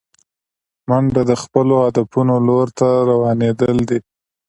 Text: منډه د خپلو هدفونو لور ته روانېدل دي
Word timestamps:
منډه 0.89 1.21
د 1.29 1.33
خپلو 1.41 1.75
هدفونو 1.85 2.33
لور 2.47 2.67
ته 2.79 2.87
روانېدل 3.09 3.77
دي 3.89 3.99